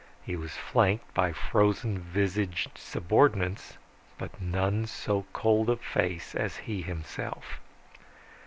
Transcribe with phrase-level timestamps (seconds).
[0.23, 3.77] He was flanked by frozen visaged subordinates,
[4.17, 7.59] but none so cold of face as he himself.